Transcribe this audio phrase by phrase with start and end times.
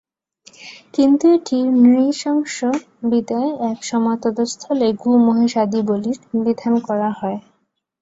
[0.93, 2.57] কিন্তু এটি নৃশংস
[3.05, 7.39] বিধায় এক সময় তদস্থলে গো-মহিষাদি বলির বিধান করা হয়।